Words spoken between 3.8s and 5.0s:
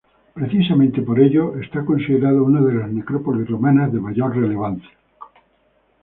de mayor relevancia.